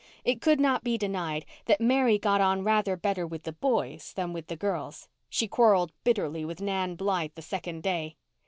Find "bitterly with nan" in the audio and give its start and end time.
6.03-6.95